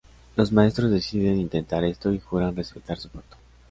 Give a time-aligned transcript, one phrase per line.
[0.35, 3.37] Los maestros deciden intentar esto y juran respetar su pacto.